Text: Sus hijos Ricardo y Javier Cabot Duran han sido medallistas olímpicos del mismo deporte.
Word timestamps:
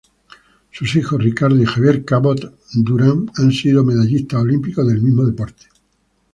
Sus 0.71 0.95
hijos 0.95 1.21
Ricardo 1.23 1.57
y 1.61 1.65
Javier 1.67 2.03
Cabot 2.03 2.57
Duran 2.73 3.29
han 3.35 3.51
sido 3.51 3.83
medallistas 3.83 4.41
olímpicos 4.41 4.87
del 4.87 4.99
mismo 4.99 5.23
deporte. 5.23 5.65